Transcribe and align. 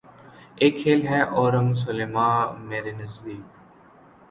اک 0.63 0.73
کھیل 0.79 1.01
ہے 1.11 1.19
اورنگ 1.37 1.71
سلیماں 1.83 2.35
مرے 2.67 2.91
نزدیک 2.99 3.43